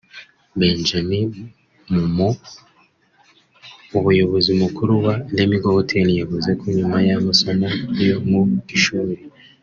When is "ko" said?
6.59-6.65